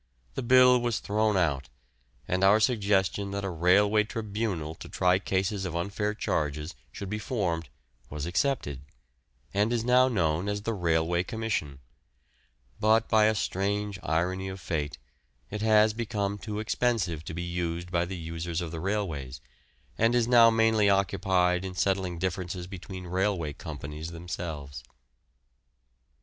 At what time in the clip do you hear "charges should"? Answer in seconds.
6.15-7.07